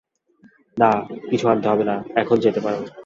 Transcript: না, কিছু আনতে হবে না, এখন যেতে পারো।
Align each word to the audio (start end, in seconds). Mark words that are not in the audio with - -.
না, 0.77 0.89
কিছু 1.29 1.45
আনতে 1.47 1.67
হবে 1.69 1.83
না, 1.83 1.95
এখন 2.15 2.37
যেতে 2.39 2.59
পারো। 2.65 2.79